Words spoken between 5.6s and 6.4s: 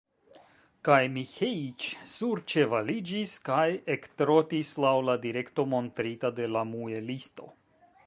montrita